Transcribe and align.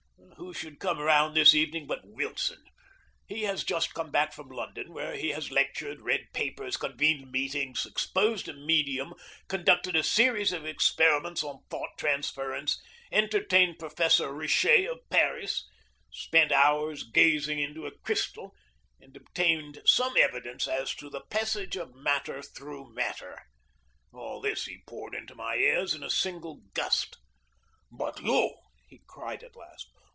Who 0.37 0.55
should 0.55 0.79
come 0.79 0.97
round 0.97 1.35
this 1.37 1.53
evening 1.53 1.85
but 1.85 2.01
Wilson. 2.03 2.63
He 3.27 3.43
has 3.43 3.63
just 3.63 3.93
come 3.93 4.09
back 4.09 4.33
from 4.33 4.49
London, 4.49 4.91
where 4.91 5.15
he 5.15 5.29
has 5.29 5.51
lectured, 5.51 6.01
read 6.01 6.33
papers, 6.33 6.77
convened 6.77 7.31
meetings, 7.31 7.85
exposed 7.85 8.47
a 8.49 8.53
medium, 8.53 9.13
conducted 9.47 9.95
a 9.95 10.01
series 10.03 10.51
of 10.51 10.65
experiments 10.65 11.43
on 11.43 11.61
thought 11.69 11.91
transference, 11.95 12.81
entertained 13.11 13.77
Professor 13.77 14.33
Richet 14.33 14.89
of 14.89 15.07
Paris, 15.11 15.69
spent 16.11 16.51
hours 16.51 17.03
gazing 17.03 17.59
into 17.59 17.85
a 17.85 17.97
crystal, 17.99 18.55
and 18.99 19.15
obtained 19.15 19.81
some 19.85 20.17
evidence 20.17 20.67
as 20.67 20.95
to 20.95 21.09
the 21.09 21.21
passage 21.21 21.77
of 21.77 21.93
matter 21.93 22.41
through 22.41 22.91
matter. 22.93 23.43
All 24.11 24.41
this 24.41 24.65
he 24.65 24.81
poured 24.87 25.13
into 25.13 25.35
my 25.35 25.55
ears 25.57 25.93
in 25.93 26.01
a 26.03 26.09
single 26.09 26.63
gust. 26.73 27.17
"But 27.91 28.19
you!" 28.21 28.55
he 28.87 29.01
cried 29.07 29.43
at 29.43 29.55
last. 29.55 29.89